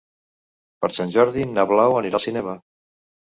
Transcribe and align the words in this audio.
Per 0.85 0.89
Sant 0.99 1.11
Jordi 1.17 1.45
na 1.51 1.67
Blau 1.73 1.99
anirà 1.99 2.19
al 2.21 2.25
cinema. 2.27 2.57